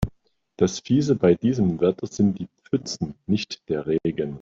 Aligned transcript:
Das 0.57 0.79
Fiese 0.79 1.13
bei 1.15 1.35
diesem 1.35 1.79
Wetter 1.79 2.07
sind 2.07 2.39
die 2.39 2.49
Pfützen, 2.63 3.13
nicht 3.27 3.69
der 3.69 3.85
Regen. 3.85 4.29